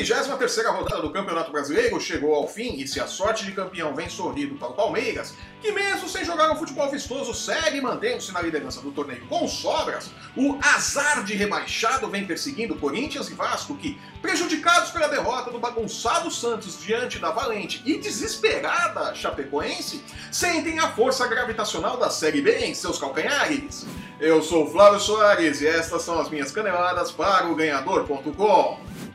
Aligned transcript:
33ª 0.00 0.74
rodada 0.74 1.02
do 1.02 1.10
Campeonato 1.10 1.52
Brasileiro 1.52 2.00
chegou 2.00 2.34
ao 2.34 2.48
fim 2.48 2.76
e 2.76 2.88
se 2.88 2.98
a 2.98 3.06
sorte 3.06 3.44
de 3.44 3.52
campeão 3.52 3.94
vem 3.94 4.08
sorrido 4.08 4.54
para 4.54 4.68
o 4.68 4.72
Palmeiras, 4.72 5.34
que 5.60 5.70
mesmo 5.72 6.08
sem 6.08 6.24
jogar 6.24 6.50
um 6.50 6.56
futebol 6.56 6.90
vistoso 6.90 7.34
segue 7.34 7.82
mantendo-se 7.82 8.32
na 8.32 8.40
liderança 8.40 8.80
do 8.80 8.90
torneio 8.92 9.26
com 9.26 9.46
sobras, 9.46 10.10
o 10.34 10.58
azar 10.62 11.22
de 11.22 11.34
rebaixado 11.34 12.08
vem 12.08 12.26
perseguindo 12.26 12.76
Corinthians 12.76 13.28
e 13.28 13.34
Vasco 13.34 13.76
que, 13.76 14.00
prejudicados 14.22 14.90
pela 14.90 15.06
derrota 15.06 15.50
do 15.50 15.58
bagunçado 15.58 16.30
Santos 16.30 16.80
diante 16.80 17.18
da 17.18 17.30
valente 17.30 17.82
e 17.84 17.98
desesperada 17.98 19.14
Chapecoense, 19.14 20.02
sentem 20.32 20.78
a 20.78 20.88
força 20.92 21.28
gravitacional 21.28 21.98
da 21.98 22.08
Série 22.08 22.40
B 22.40 22.56
em 22.60 22.74
seus 22.74 22.98
calcanhares. 22.98 23.86
Eu 24.18 24.42
sou 24.42 24.70
Flávio 24.70 25.00
Soares 25.00 25.60
e 25.60 25.66
estas 25.66 26.02
são 26.02 26.18
as 26.18 26.30
minhas 26.30 26.50
caneladas 26.50 27.12
para 27.12 27.48
o 27.48 27.54
ganhador.com. 27.54 29.09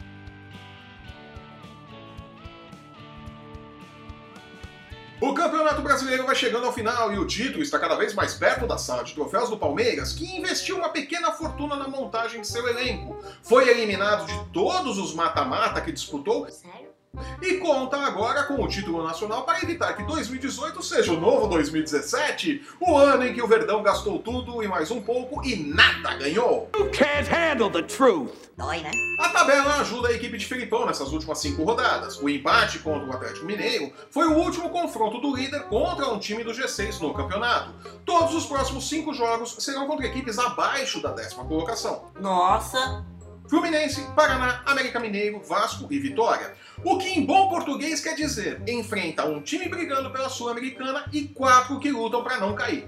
O 5.26 5.34
Campeonato 5.34 5.82
Brasileiro 5.82 6.24
vai 6.24 6.36
chegando 6.36 6.68
ao 6.68 6.72
final 6.72 7.12
e 7.12 7.18
o 7.18 7.26
título 7.26 7.64
está 7.64 7.80
cada 7.80 7.96
vez 7.96 8.14
mais 8.14 8.36
perto 8.36 8.68
da 8.68 8.78
sala 8.78 9.04
de 9.04 9.16
troféus 9.16 9.50
do 9.50 9.58
Palmeiras, 9.58 10.14
que 10.14 10.38
investiu 10.38 10.78
uma 10.78 10.90
pequena 10.90 11.32
fortuna 11.32 11.76
na 11.76 11.88
montagem 11.88 12.42
de 12.42 12.48
seu 12.48 12.68
elenco. 12.68 13.18
Foi 13.42 13.68
eliminado 13.68 14.28
de 14.28 14.52
todos 14.54 15.00
os 15.00 15.16
mata-mata 15.16 15.82
que 15.82 15.92
disputou. 15.92 16.48
Sério? 16.52 16.95
E 17.42 17.56
conta 17.56 17.98
agora 17.98 18.44
com 18.44 18.62
o 18.62 18.68
título 18.68 19.04
nacional 19.04 19.44
para 19.44 19.62
evitar 19.62 19.94
que 19.94 20.04
2018 20.04 20.82
seja 20.84 21.14
o 21.14 21.20
novo 21.20 21.48
2017, 21.48 22.62
o 22.80 22.98
ano 22.98 23.26
em 23.26 23.34
que 23.34 23.42
o 23.42 23.48
Verdão 23.48 23.82
gastou 23.84 24.20
tudo 24.20 24.64
e 24.64 24.68
mais 24.68 24.92
um 24.92 25.02
pouco 25.02 25.46
e 25.46 25.56
nada 25.56 26.16
ganhou. 26.16 26.70
You 26.76 26.90
can't 26.92 27.30
handle 27.30 27.70
the 27.70 27.84
truth. 27.84 28.32
Dói, 28.58 28.80
né? 28.82 28.92
A 29.20 29.30
tabela 29.30 29.82
ajuda 29.82 30.08
a 30.08 30.14
equipe 30.14 30.38
de 30.38 30.46
Filipão 30.46 30.86
nessas 30.86 31.12
últimas 31.12 31.40
cinco 31.40 31.64
rodadas. 31.64 32.22
O 32.22 32.30
empate 32.30 32.80
contra 32.80 33.06
o 33.06 33.14
Atlético 33.14 33.46
Mineiro 33.46 33.92
foi 34.10 34.28
o 34.28 34.38
último 34.38 34.70
confronto 34.70 35.20
do 35.20 35.36
líder 35.36 35.64
contra 35.64 36.08
um 36.10 36.20
time 36.20 36.44
do 36.44 36.52
G6 36.52 37.02
no 37.02 37.14
campeonato. 37.14 37.74
Todos 38.06 38.34
os 38.34 38.46
próximos 38.46 38.88
cinco 38.88 39.14
jogos 39.14 39.56
serão 39.60 39.88
contra 39.88 40.06
equipes 40.06 40.40
abaixo 40.40 41.02
da 41.02 41.12
décima 41.12 41.44
colocação. 41.44 42.06
Nossa! 42.20 43.06
Fluminense, 43.48 44.02
Paraná, 44.16 44.62
América 44.66 45.00
Mineiro, 45.00 45.40
Vasco 45.40 45.88
e 45.92 46.00
Vitória. 46.00 46.56
O 46.84 46.98
que 46.98 47.10
em 47.10 47.26
bom 47.26 47.50
português 47.50 48.02
quer 48.02 48.16
dizer 48.16 48.62
enfrenta 48.68 49.26
um 49.26 49.42
time 49.42 49.70
brigando 49.70 50.10
pela 50.12 50.30
Sul-Americana 50.30 51.06
e 51.12 51.24
quatro 51.28 51.80
que 51.80 51.92
lutam 51.92 52.24
para 52.24 52.38
não 52.38 52.56
cair. 52.56 52.88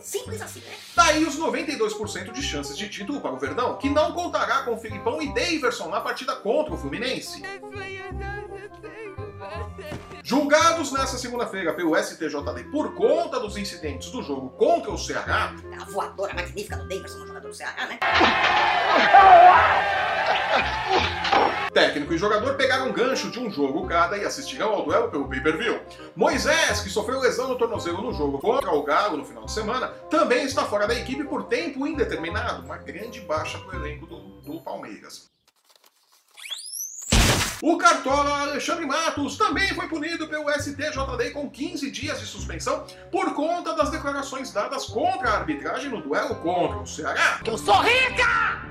Simples 0.00 0.40
assim, 0.40 0.60
né? 0.60 0.72
Daí 0.96 1.24
os 1.24 1.38
92% 1.38 2.32
de 2.32 2.42
chances 2.42 2.78
de 2.78 2.88
título 2.88 3.20
para 3.20 3.32
o 3.32 3.38
Verdão, 3.38 3.76
que 3.76 3.90
não 3.90 4.12
contará 4.12 4.62
com 4.62 4.78
Filipão 4.78 5.20
e 5.20 5.34
Daverson 5.34 5.88
na 5.90 6.00
partida 6.00 6.34
contra 6.36 6.72
o 6.72 6.78
Fluminense. 6.78 7.42
Julgados 10.48 10.90
nessa 10.92 11.18
segunda-feira 11.18 11.74
pelo 11.74 11.94
STJD 11.94 12.70
por 12.70 12.94
conta 12.94 13.38
dos 13.38 13.58
incidentes 13.58 14.10
do 14.10 14.22
jogo 14.22 14.48
contra 14.48 14.90
o 14.90 14.96
Ceará, 14.96 15.54
A 15.78 15.84
voadora 15.84 16.32
magnífica 16.32 16.74
do 16.74 16.88
Davidson, 16.88 17.26
jogador 17.26 17.48
do 17.48 17.54
Ceará, 17.54 17.86
né? 17.86 17.98
técnico 21.74 22.14
e 22.14 22.18
jogador 22.18 22.56
pegaram 22.56 22.88
um 22.88 22.92
gancho 22.94 23.30
de 23.30 23.38
um 23.38 23.50
jogo 23.50 23.86
cada 23.86 24.16
e 24.16 24.24
assistiram 24.24 24.70
ao 24.70 24.86
duelo 24.86 25.10
pelo 25.10 25.28
pay-per-view. 25.28 25.82
Moisés, 26.16 26.80
que 26.80 26.88
sofreu 26.88 27.20
lesão 27.20 27.46
no 27.48 27.58
tornozelo 27.58 28.00
no 28.00 28.14
jogo 28.14 28.38
contra 28.38 28.72
o 28.72 28.82
Galo 28.82 29.18
no 29.18 29.26
final 29.26 29.44
de 29.44 29.52
semana, 29.52 29.88
também 30.08 30.46
está 30.46 30.64
fora 30.64 30.86
da 30.86 30.94
equipe 30.94 31.24
por 31.24 31.44
tempo 31.44 31.86
indeterminado, 31.86 32.64
uma 32.64 32.78
grande 32.78 33.20
baixa 33.20 33.58
para 33.58 33.76
o 33.76 33.84
elenco 33.84 34.06
do, 34.06 34.40
do 34.40 34.62
Palmeiras. 34.62 35.28
O 37.60 37.76
cartola 37.76 38.42
Alexandre 38.42 38.86
Matos 38.86 39.36
também 39.36 39.74
foi 39.74 39.88
punido 39.88 40.28
pelo 40.28 40.48
STJD 40.50 41.30
com 41.32 41.50
15 41.50 41.90
dias 41.90 42.20
de 42.20 42.26
suspensão 42.26 42.86
por 43.10 43.34
conta 43.34 43.74
das 43.74 43.90
declarações 43.90 44.52
dadas 44.52 44.86
contra 44.86 45.30
a 45.30 45.38
arbitragem 45.38 45.90
no 45.90 46.00
duelo 46.00 46.36
contra 46.36 46.78
o 46.78 46.86
Ceará. 46.86 47.40
Eu 47.44 47.58
sou 47.58 47.80
rica! 47.80 48.62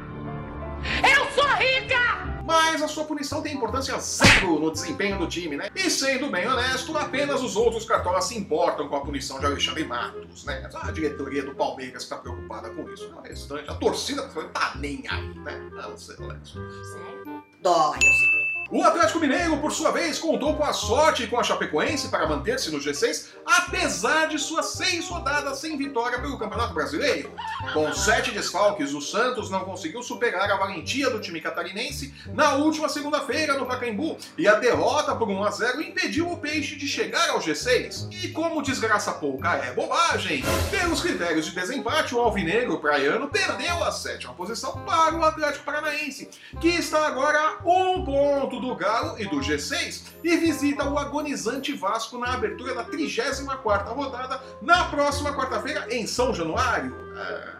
Eu 1.03 1.29
sou 1.31 1.53
rica! 1.55 2.37
Mas 2.45 2.81
a 2.81 2.87
sua 2.87 3.03
punição 3.03 3.41
tem 3.41 3.55
importância 3.55 3.99
zero 3.99 4.57
no 4.57 4.71
desempenho 4.71 5.19
do 5.19 5.27
time, 5.27 5.57
né? 5.57 5.69
E 5.75 5.89
sendo 5.89 6.29
bem 6.29 6.47
honesto, 6.47 6.97
apenas 6.97 7.41
os 7.41 7.57
outros 7.57 7.83
cartolas 7.83 8.23
se 8.23 8.37
importam 8.37 8.87
com 8.87 8.95
a 8.95 9.01
punição 9.01 9.37
de 9.37 9.47
Alexandre 9.47 9.83
Matos, 9.83 10.45
né? 10.45 10.69
A 10.81 10.91
diretoria 10.91 11.43
do 11.43 11.53
Palmeiras 11.53 12.03
está 12.03 12.15
preocupada 12.15 12.69
com 12.69 12.89
isso. 12.89 13.13
O 13.13 13.21
restante, 13.21 13.69
a 13.69 13.75
torcida 13.75 14.31
não 14.33 14.47
tá 14.47 14.71
nem 14.75 15.03
aí, 15.09 15.37
né? 15.39 15.69
Não 15.73 15.97
sei, 15.97 16.15
Alex. 16.21 16.51
Sério? 16.51 17.43
Dói, 17.61 17.97
eu 17.97 18.13
sei. 18.13 18.46
O 18.69 18.83
Atlético 18.83 19.21
Mineiro, 19.21 19.57
por 19.59 19.71
sua 19.71 19.91
vez, 19.91 20.19
contou 20.19 20.53
com 20.57 20.63
a 20.65 20.73
sorte 20.73 21.23
e 21.23 21.27
com 21.27 21.39
a 21.39 21.43
Chapecoense 21.43 22.09
para 22.09 22.27
manter-se 22.27 22.69
no 22.69 22.79
G6, 22.79 23.27
apesar 23.45 24.27
de 24.27 24.37
suas 24.37 24.65
seis 24.73 25.07
rodadas 25.07 25.59
sem 25.59 25.77
vitória 25.77 26.19
pelo 26.19 26.37
Campeonato 26.37 26.73
Brasileiro. 26.73 27.31
Com 27.73 27.93
sete 27.93 28.31
desfalques, 28.31 28.93
o 28.93 28.99
Santos 28.99 29.49
não 29.49 29.61
conseguiu 29.61 30.03
superar 30.03 30.51
a 30.51 30.57
valentia 30.57 31.09
do 31.09 31.21
time 31.21 31.39
catarinense 31.39 32.13
na 32.33 32.55
última 32.55 32.89
segunda-feira 32.89 33.53
no 33.53 33.65
Pacaembu, 33.65 34.17
e 34.37 34.49
a 34.49 34.55
derrota 34.55 35.15
por 35.15 35.29
1 35.29 35.43
a 35.45 35.51
0 35.51 35.81
impediu 35.81 36.29
o 36.29 36.37
Peixe 36.37 36.75
de 36.75 36.89
chegar 36.89 37.29
ao 37.29 37.39
G6. 37.39 38.13
E 38.21 38.27
como 38.29 38.61
desgraça 38.61 39.13
pouca 39.13 39.55
é 39.55 39.71
bobagem, 39.71 40.43
pelos 40.69 41.01
critérios 41.01 41.45
de 41.45 41.55
desempate, 41.55 42.13
o 42.13 42.19
Alvinegro 42.19 42.79
Praiano 42.79 43.29
perdeu 43.29 43.81
a 43.81 43.93
sétima 43.93 44.33
posição 44.33 44.73
para 44.85 45.15
o 45.15 45.23
Atlético 45.23 45.63
Paranaense, 45.63 46.29
que 46.59 46.67
está 46.67 47.07
agora 47.07 47.39
a 47.39 47.65
um 47.65 48.03
ponto 48.03 48.56
do 48.59 48.75
Galo 48.75 49.19
e 49.19 49.25
do 49.25 49.37
G6 49.37 50.03
e 50.23 50.37
visita 50.37 50.89
o 50.89 50.97
agonizante 50.97 51.73
Vasco 51.73 52.17
na 52.17 52.33
abertura 52.33 52.73
da 52.73 52.85
34ª 52.85 53.93
rodada 53.93 54.41
na 54.61 54.85
próxima 54.85 55.33
quarta-feira 55.33 55.87
em 55.93 56.05
São 56.05 56.33
Januário. 56.33 56.95
É, 57.17 57.57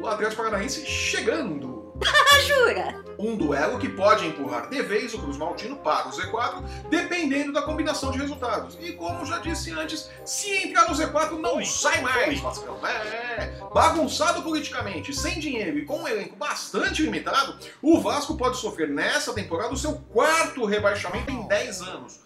o 0.00 0.06
Atlético 0.06 0.42
Paranaense 0.42 0.86
chegando. 0.86 1.75
Jura? 2.46 3.02
Um 3.18 3.36
duelo 3.36 3.78
que 3.78 3.88
pode 3.88 4.26
empurrar 4.26 4.68
de 4.68 4.82
vez 4.82 5.14
o 5.14 5.18
Cruz 5.18 5.36
Maltino 5.36 5.76
para 5.76 6.08
o 6.08 6.12
Z4, 6.12 6.62
dependendo 6.90 7.52
da 7.52 7.62
combinação 7.62 8.10
de 8.10 8.18
resultados. 8.18 8.76
E 8.80 8.92
como 8.92 9.24
já 9.24 9.38
disse 9.38 9.72
antes, 9.72 10.10
se 10.24 10.50
entrar 10.68 10.88
no 10.88 10.94
Z4 10.94 11.38
não 11.38 11.64
sai 11.64 12.00
mais, 12.02 12.40
Vascão. 12.40 12.78
É, 12.86 13.58
bagunçado 13.72 14.42
politicamente, 14.42 15.14
sem 15.14 15.38
dinheiro 15.38 15.78
e 15.78 15.84
com 15.84 16.00
um 16.00 16.08
elenco 16.08 16.36
bastante 16.36 17.02
limitado, 17.02 17.58
o 17.80 18.00
Vasco 18.00 18.36
pode 18.36 18.58
sofrer 18.58 18.88
nessa 18.88 19.32
temporada 19.32 19.72
o 19.72 19.76
seu 19.76 19.94
quarto 20.12 20.64
rebaixamento 20.66 21.30
em 21.30 21.46
10 21.46 21.82
anos. 21.82 22.20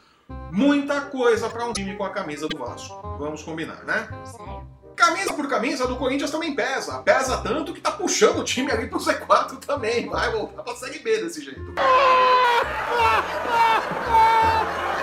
Muita 0.51 1.01
coisa 1.03 1.49
para 1.49 1.65
um 1.65 1.73
time 1.73 1.97
com 1.97 2.05
a 2.05 2.11
camisa 2.11 2.49
do 2.49 2.59
Vasco. 2.59 3.17
Vamos 3.19 3.43
combinar, 3.43 3.85
né? 3.85 4.09
Sério? 4.25 4.80
Camisa 5.00 5.33
por 5.33 5.49
camisa, 5.49 5.87
do 5.87 5.97
Corinthians 5.97 6.31
também 6.31 6.55
pesa. 6.55 6.99
Pesa 6.99 7.38
tanto 7.38 7.72
que 7.72 7.81
tá 7.81 7.91
puxando 7.91 8.41
o 8.41 8.44
time 8.44 8.71
ali 8.71 8.87
pro 8.87 8.99
Z4 8.99 9.56
também. 9.59 10.06
Vai 10.11 10.31
voltar 10.31 10.62
pra 10.62 10.77
Série 10.77 10.99
B 10.99 11.22
desse 11.22 11.43
jeito. 11.43 11.72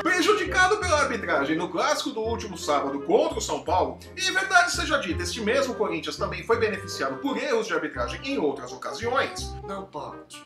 Prejudicado 0.03 0.77
pela 0.77 1.01
arbitragem 1.01 1.57
no 1.57 1.69
clássico 1.69 2.11
do 2.11 2.21
último 2.21 2.57
sábado 2.57 2.99
contra 3.01 3.39
o 3.39 3.41
São 3.41 3.63
Paulo, 3.63 3.97
e 4.15 4.21
verdade 4.31 4.71
seja 4.71 4.97
dita, 4.97 5.23
este 5.23 5.41
mesmo 5.41 5.75
Corinthians 5.75 6.15
também 6.15 6.43
foi 6.43 6.57
beneficiado 6.57 7.17
por 7.17 7.37
erros 7.37 7.67
de 7.67 7.73
arbitragem 7.73 8.19
em 8.23 8.37
outras 8.37 8.71
ocasiões, 8.71 9.53
Não 9.67 9.85
pode. 9.85 10.41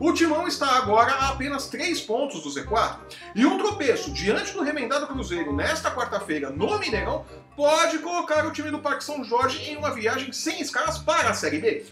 o 0.00 0.12
Timão 0.12 0.46
está 0.48 0.76
agora 0.76 1.12
a 1.12 1.28
apenas 1.30 1.66
3 1.68 2.00
pontos 2.02 2.42
do 2.42 2.48
Z4, 2.48 2.96
e 3.34 3.44
um 3.44 3.58
tropeço 3.58 4.12
diante 4.12 4.52
do 4.52 4.62
remendado 4.62 5.06
Cruzeiro 5.06 5.52
nesta 5.52 5.90
quarta-feira 5.90 6.50
no 6.50 6.78
Mineirão 6.78 7.24
pode 7.56 7.98
colocar 7.98 8.44
o 8.46 8.50
time 8.50 8.70
do 8.70 8.78
Parque 8.84 9.02
São 9.02 9.24
Jorge 9.24 9.62
em 9.62 9.76
uma 9.78 9.94
viagem 9.94 10.30
sem 10.30 10.60
escalas 10.60 10.98
para 10.98 11.30
a 11.30 11.34
Série 11.34 11.58
B. 11.58 11.86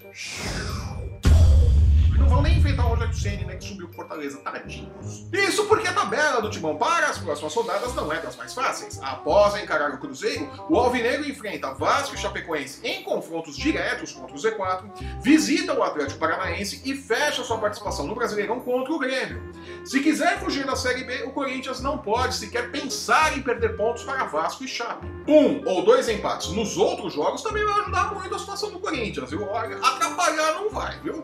Vão 2.32 2.41
nem 2.41 2.56
enfrentar 2.56 2.87
o 2.87 2.88
Rogério 2.88 3.15
Ceni, 3.15 3.45
né, 3.45 3.56
que 3.56 3.65
subiu 3.65 3.89
com 3.89 3.92
Fortaleza, 3.92 4.39
tadinhos. 4.39 5.27
Isso 5.30 5.66
porque 5.66 5.86
a 5.86 5.92
tabela 5.92 6.41
do 6.41 6.48
Timão 6.48 6.77
para 6.77 7.09
as 7.09 7.18
próximas 7.18 7.54
rodadas 7.54 7.95
não 7.95 8.10
é 8.10 8.22
das 8.22 8.36
mais 8.36 8.54
fáceis. 8.54 8.98
Após 9.03 9.54
encarar 9.62 9.91
o 9.91 9.98
Cruzeiro, 9.98 10.48
o 10.71 10.78
Alvinegro 10.78 11.28
enfrenta 11.28 11.74
Vasco 11.74 12.15
e 12.15 12.18
Chapecoense 12.18 12.80
em 12.86 13.03
confrontos 13.03 13.54
diretos 13.54 14.12
contra 14.12 14.34
o 14.34 14.39
Z4, 14.39 15.21
visita 15.22 15.74
o 15.74 15.83
Atlético 15.83 16.18
Paranaense 16.18 16.80
e 16.86 16.95
fecha 16.95 17.45
sua 17.45 17.59
participação 17.59 18.06
no 18.06 18.15
Brasileirão 18.15 18.60
contra 18.60 18.95
o 18.95 18.98
Grêmio. 18.98 19.53
Se 19.84 20.01
quiser 20.01 20.41
fugir 20.41 20.65
da 20.65 20.74
Série 20.74 21.04
B, 21.04 21.24
o 21.24 21.33
Corinthians 21.33 21.83
não 21.83 21.98
pode 21.98 22.34
sequer 22.34 22.71
pensar 22.71 23.36
em 23.36 23.42
perder 23.42 23.77
pontos 23.77 24.04
para 24.04 24.24
Vasco 24.24 24.65
e 24.65 24.68
Chape. 24.68 25.06
Um 25.28 25.68
ou 25.68 25.84
dois 25.84 26.09
empates 26.09 26.48
nos 26.53 26.78
outros 26.78 27.12
jogos 27.12 27.42
também 27.42 27.62
vai 27.62 27.80
ajudar 27.80 28.15
muito 28.15 28.34
a 28.34 28.39
situação 28.39 28.71
do 28.71 28.80
Corinthians, 28.80 29.28
viu? 29.28 29.47
Olha, 29.51 29.77
atrapalhar 29.77 30.54
não 30.54 30.71
vai, 30.71 30.98
viu? 31.01 31.22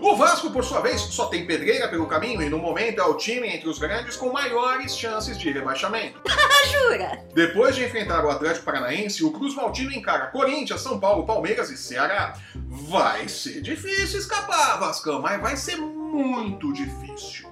O 0.00 0.14
Vasco, 0.14 0.50
por 0.50 0.64
sua 0.64 0.80
vez, 0.80 1.00
só 1.00 1.26
tem 1.26 1.46
pedreira 1.46 1.88
pelo 1.88 2.06
caminho 2.06 2.42
e 2.42 2.50
no 2.50 2.58
momento 2.58 3.00
é 3.00 3.04
o 3.04 3.14
time 3.14 3.48
entre 3.48 3.68
os 3.68 3.78
grandes 3.78 4.16
com 4.16 4.30
maiores 4.30 4.96
chances 4.96 5.38
de 5.38 5.50
rebaixamento. 5.50 6.20
Jura? 6.70 7.24
Depois 7.34 7.74
de 7.74 7.84
enfrentar 7.84 8.24
o 8.24 8.30
Atlético 8.30 8.64
Paranaense, 8.64 9.24
o 9.24 9.32
Cruz 9.32 9.54
Maltino 9.54 9.92
encara 9.92 10.26
Corinthians, 10.26 10.80
São 10.80 11.00
Paulo, 11.00 11.24
Palmeiras 11.24 11.70
e 11.70 11.76
Ceará. 11.76 12.34
Vai 12.54 13.28
ser 13.28 13.62
difícil 13.62 14.18
escapar, 14.18 14.78
Vascão, 14.78 15.20
mas 15.20 15.40
vai 15.40 15.56
ser 15.56 15.76
muito 15.76 16.72
difícil. 16.72 17.48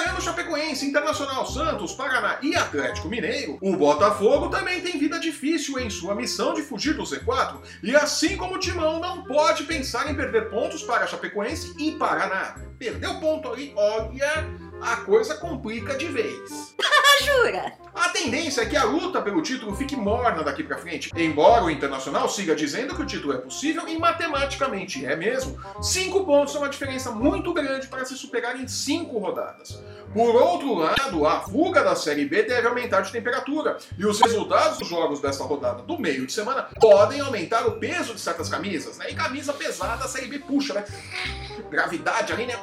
Encarando 0.00 0.22
Chapecoense, 0.22 0.86
Internacional, 0.86 1.44
Santos, 1.44 1.92
Paraná 1.92 2.38
e 2.40 2.56
Atlético 2.56 3.06
Mineiro, 3.06 3.58
o 3.60 3.76
Botafogo 3.76 4.48
também 4.48 4.80
tem 4.80 4.98
vida 4.98 5.20
difícil 5.20 5.78
em 5.78 5.90
sua 5.90 6.14
missão 6.14 6.54
de 6.54 6.62
fugir 6.62 6.94
do 6.94 7.02
Z4 7.02 7.58
e 7.82 7.94
assim 7.94 8.34
como 8.34 8.54
o 8.54 8.58
Timão 8.58 8.98
não 8.98 9.24
pode 9.24 9.64
pensar 9.64 10.10
em 10.10 10.14
perder 10.14 10.48
pontos 10.48 10.82
para 10.82 11.06
Chapecoense 11.06 11.74
e 11.78 11.92
Paraná. 11.92 12.54
Perdeu 12.78 13.20
ponto 13.20 13.52
ali, 13.52 13.74
olha, 13.76 14.48
a 14.82 14.96
coisa 14.96 15.34
complica 15.34 15.96
de 15.96 16.06
vez. 16.06 16.74
Jura? 17.22 17.72
A 17.94 18.08
tendência 18.08 18.62
é 18.62 18.66
que 18.66 18.76
a 18.76 18.84
luta 18.84 19.20
pelo 19.20 19.42
título 19.42 19.76
fique 19.76 19.94
morna 19.94 20.42
daqui 20.42 20.62
pra 20.62 20.78
frente, 20.78 21.10
embora 21.14 21.64
o 21.64 21.70
Internacional 21.70 22.28
siga 22.28 22.54
dizendo 22.54 22.94
que 22.94 23.02
o 23.02 23.06
título 23.06 23.34
é 23.34 23.38
possível 23.38 23.86
e 23.86 23.98
matematicamente 23.98 25.04
é 25.04 25.14
mesmo. 25.14 25.58
Cinco 25.82 26.24
pontos 26.24 26.52
são 26.52 26.62
uma 26.62 26.70
diferença 26.70 27.10
muito 27.10 27.52
grande 27.52 27.88
para 27.88 28.04
se 28.04 28.16
superar 28.16 28.58
em 28.58 28.66
cinco 28.66 29.18
rodadas. 29.18 29.78
Por 30.14 30.34
outro 30.34 30.74
lado, 30.74 31.26
a 31.26 31.40
fuga 31.40 31.84
da 31.84 31.94
Série 31.94 32.24
B 32.24 32.42
deve 32.42 32.66
aumentar 32.66 33.02
de 33.02 33.12
temperatura 33.12 33.76
e 33.98 34.06
os 34.06 34.20
resultados 34.20 34.78
dos 34.78 34.88
jogos 34.88 35.20
dessa 35.20 35.44
rodada 35.44 35.82
do 35.82 35.98
meio 35.98 36.26
de 36.26 36.32
semana 36.32 36.68
podem 36.80 37.20
aumentar 37.20 37.66
o 37.66 37.72
peso 37.72 38.14
de 38.14 38.20
certas 38.20 38.48
camisas, 38.48 38.98
né? 38.98 39.10
E 39.10 39.14
camisa 39.14 39.52
pesada 39.52 40.04
a 40.04 40.08
Série 40.08 40.26
B 40.26 40.38
puxa, 40.38 40.74
né? 40.74 40.84
Gravidade 41.70 42.32
ali, 42.32 42.46
né? 42.46 42.56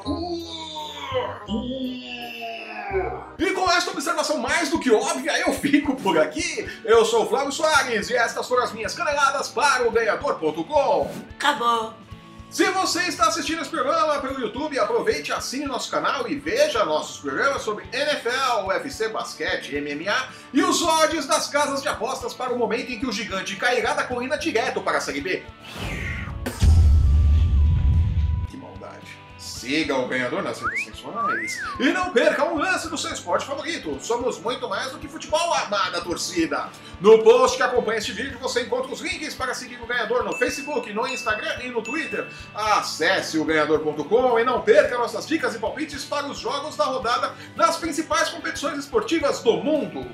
E 3.37 3.51
com 3.51 3.69
esta 3.71 3.91
observação 3.91 4.37
mais 4.37 4.69
do 4.69 4.79
que 4.79 4.91
óbvia, 4.91 5.37
eu 5.39 5.53
fico 5.53 5.95
por 5.95 6.17
aqui. 6.17 6.67
Eu 6.83 7.05
sou 7.05 7.25
o 7.25 7.29
Flávio 7.29 7.51
Soares 7.51 8.09
e 8.09 8.15
estas 8.15 8.47
foram 8.47 8.63
as 8.63 8.73
minhas 8.73 8.93
caneladas 8.93 9.49
para 9.49 9.87
o 9.87 9.91
ganhador.com. 9.91 11.11
Acabou. 11.37 11.93
Se 12.49 12.63
você 12.71 13.01
está 13.03 13.27
assistindo 13.27 13.61
esse 13.61 13.69
programa 13.69 14.19
pelo 14.19 14.39
YouTube, 14.39 14.79
aproveite, 14.79 15.33
assine 15.33 15.65
nosso 15.65 15.91
canal 15.91 16.29
e 16.29 16.35
veja 16.35 16.85
nossos 16.85 17.19
programas 17.19 17.61
sobre 17.61 17.83
NFL, 17.91 18.67
UFC, 18.67 19.09
basquete, 19.09 19.81
MMA 19.81 20.29
e 20.53 20.63
os 20.63 20.81
odds 20.81 21.27
das 21.27 21.49
casas 21.49 21.81
de 21.81 21.89
apostas 21.89 22.33
para 22.33 22.53
o 22.53 22.57
momento 22.57 22.89
em 22.89 22.99
que 22.99 23.05
o 23.05 23.11
gigante 23.11 23.57
cairá 23.57 23.93
da 23.93 24.05
colina 24.05 24.37
direto 24.37 24.81
para 24.81 24.97
a 24.97 25.01
Série 25.01 25.19
B. 25.19 25.43
Siga 29.67 29.97
o 29.97 30.07
ganhador 30.07 30.41
nas 30.41 30.61
redes 30.61 30.85
sociais 30.85 31.61
e 31.77 31.91
não 31.91 32.13
perca 32.13 32.45
um 32.45 32.57
lance 32.57 32.89
do 32.89 32.97
seu 32.97 33.11
esporte 33.11 33.45
favorito. 33.45 33.97
Somos 33.99 34.39
muito 34.39 34.69
mais 34.69 34.93
do 34.93 34.97
que 34.97 35.09
futebol, 35.09 35.53
amada 35.55 35.99
torcida. 35.99 36.69
No 37.01 37.21
post 37.21 37.57
que 37.57 37.63
acompanha 37.63 37.97
este 37.97 38.13
vídeo 38.13 38.39
você 38.39 38.61
encontra 38.61 38.93
os 38.93 39.01
links 39.01 39.35
para 39.35 39.53
seguir 39.53 39.77
o 39.83 39.85
ganhador 39.85 40.23
no 40.23 40.31
Facebook, 40.37 40.93
no 40.93 41.05
Instagram 41.05 41.63
e 41.65 41.69
no 41.69 41.81
Twitter. 41.81 42.29
Acesse 42.55 43.37
o 43.37 43.43
ganhador.com 43.43 44.39
e 44.39 44.45
não 44.45 44.61
perca 44.61 44.97
nossas 44.97 45.27
dicas 45.27 45.53
e 45.53 45.59
palpites 45.59 46.05
para 46.05 46.27
os 46.27 46.39
jogos 46.39 46.77
da 46.77 46.85
rodada 46.85 47.33
nas 47.53 47.75
principais 47.75 48.29
competições 48.29 48.79
esportivas 48.79 49.41
do 49.41 49.57
mundo. 49.57 50.09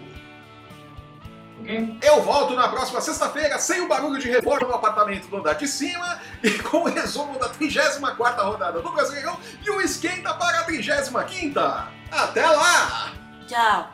Eu 2.01 2.21
volto 2.21 2.53
na 2.55 2.67
próxima 2.67 3.01
sexta-feira 3.01 3.57
sem 3.57 3.81
o 3.81 3.87
barulho 3.87 4.19
de 4.19 4.29
reforma 4.29 4.67
no 4.67 4.75
apartamento 4.75 5.27
do 5.27 5.37
andar 5.37 5.53
de 5.53 5.67
cima 5.67 6.19
e 6.43 6.51
com 6.59 6.77
o 6.77 6.89
resumo 6.89 7.39
da 7.39 7.49
34ª 7.49 8.43
rodada 8.43 8.81
do 8.81 8.91
Brasileirão 8.91 9.37
e 9.63 9.69
o 9.69 9.81
esquenta 9.81 10.33
para 10.33 10.59
a 10.59 10.67
35ª. 10.67 11.87
Até 12.11 12.45
lá! 12.45 13.11
Tchau. 13.47 13.91